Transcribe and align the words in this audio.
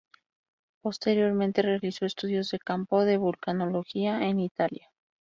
Posteriormente, 0.81 1.61
realizó 1.61 2.07
estudios 2.07 2.49
de 2.49 2.57
campo 2.57 3.05
de 3.05 3.17
vulcanología 3.17 4.25
en 4.27 4.39
Italia. 4.39 4.89